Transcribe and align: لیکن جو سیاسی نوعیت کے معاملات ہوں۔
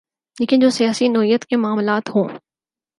لیکن 0.39 0.59
جو 0.59 0.69
سیاسی 0.69 1.07
نوعیت 1.07 1.45
کے 1.45 1.57
معاملات 1.57 2.15
ہوں۔ 2.15 2.27